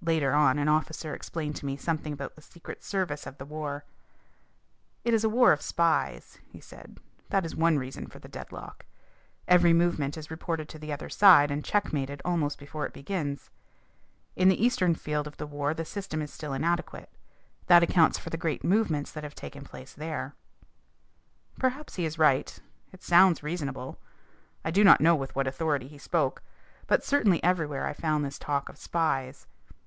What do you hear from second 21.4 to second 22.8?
Perhaps he is right.